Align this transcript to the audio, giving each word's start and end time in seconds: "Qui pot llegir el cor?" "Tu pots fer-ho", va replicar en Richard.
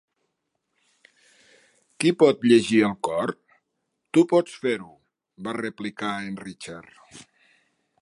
"Qui 2.03 2.13
pot 2.23 2.47
llegir 2.53 2.81
el 2.89 2.97
cor?" 3.09 3.35
"Tu 4.19 4.27
pots 4.35 4.59
fer-ho", 4.67 4.93
va 5.49 5.57
replicar 5.63 6.15
en 6.31 6.45
Richard. 6.49 7.25